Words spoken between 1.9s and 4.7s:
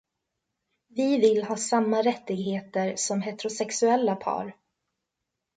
rättigheter som heterosexuella par.